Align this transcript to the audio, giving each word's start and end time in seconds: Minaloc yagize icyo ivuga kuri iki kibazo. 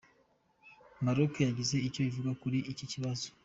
Minaloc 0.99 1.33
yagize 1.41 1.75
icyo 1.87 2.01
ivuga 2.09 2.31
kuri 2.41 2.57
iki 2.71 2.85
kibazo. 2.91 3.27